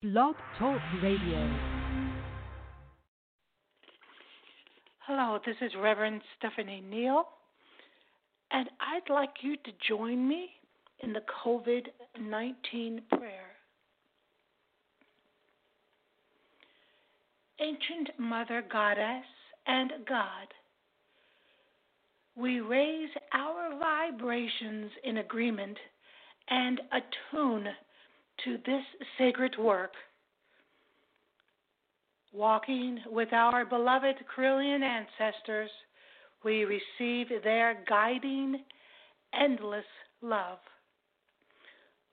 [0.00, 1.58] Blog Talk Radio.
[5.00, 7.24] Hello, this is Reverend Stephanie Neal,
[8.52, 10.50] and I'd like you to join me
[11.00, 11.88] in the COVID
[12.20, 13.50] 19 prayer.
[17.60, 19.24] Ancient Mother Goddess
[19.66, 20.46] and God,
[22.36, 25.76] we raise our vibrations in agreement
[26.48, 27.66] and attune
[28.44, 28.84] to this
[29.18, 29.92] sacred work.
[32.32, 35.70] Walking with our beloved Correllian ancestors,
[36.44, 38.62] we receive their guiding,
[39.34, 39.84] endless
[40.22, 40.58] love.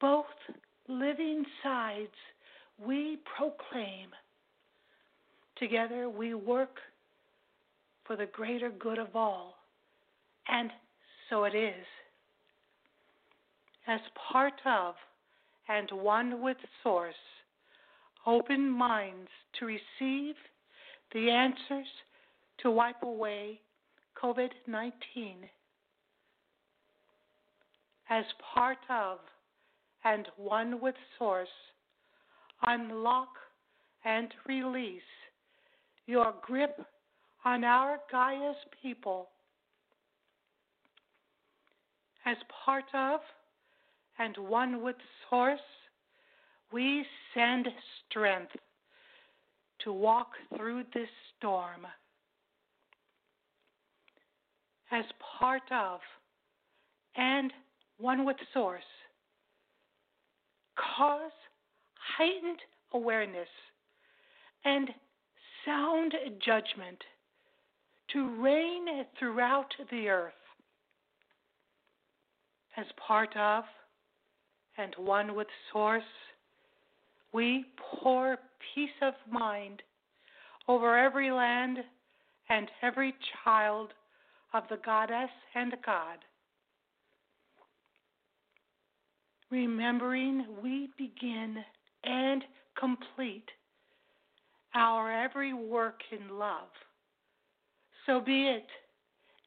[0.00, 0.26] Both
[0.88, 2.14] living sides
[2.78, 4.10] we proclaim.
[5.58, 6.76] Together we work
[8.04, 9.56] for the greater good of all,
[10.48, 10.70] and
[11.28, 11.84] so it is.
[13.88, 14.94] As part of
[15.68, 17.14] and one with Source,
[18.26, 20.34] open minds to receive
[21.12, 21.86] the answers
[22.58, 23.60] to wipe away
[24.22, 24.92] COVID 19.
[28.08, 29.18] As part of
[30.04, 31.48] and one with Source,
[32.62, 33.28] unlock
[34.04, 35.02] and release
[36.06, 36.80] your grip
[37.44, 39.28] on our Gaia's people.
[42.24, 43.20] As part of
[44.18, 44.96] and one with
[45.28, 45.58] Source,
[46.72, 47.68] we send
[48.08, 48.52] strength
[49.84, 51.86] to walk through this storm.
[54.90, 55.04] As
[55.38, 56.00] part of
[57.16, 57.52] and
[57.98, 58.82] one with Source,
[60.76, 61.30] cause
[62.16, 62.60] heightened
[62.92, 63.48] awareness
[64.64, 64.88] and
[65.64, 66.98] sound judgment
[68.12, 68.86] to reign
[69.18, 70.32] throughout the earth.
[72.76, 73.64] As part of
[74.78, 76.02] and one with Source,
[77.32, 77.66] we
[78.00, 78.38] pour
[78.74, 79.82] peace of mind
[80.68, 81.78] over every land
[82.48, 83.92] and every child
[84.54, 86.18] of the Goddess and God.
[89.50, 91.56] Remembering we begin
[92.04, 92.42] and
[92.78, 93.48] complete
[94.74, 96.68] our every work in love.
[98.06, 98.66] So be it,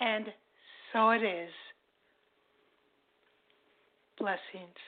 [0.00, 0.26] and
[0.92, 1.50] so it is.
[4.18, 4.78] Blessings.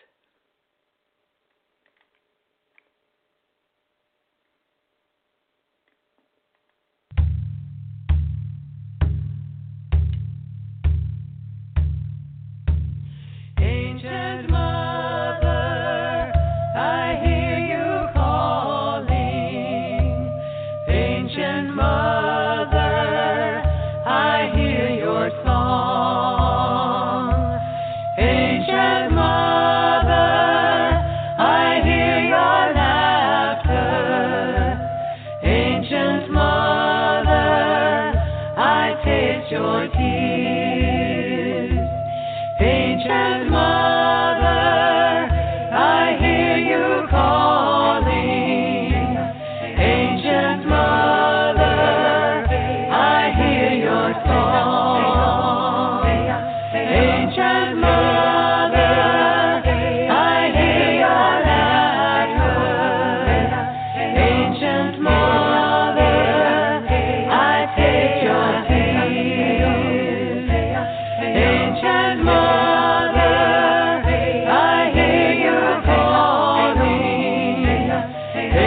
[78.37, 78.66] Calling.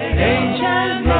[0.00, 1.13] ancient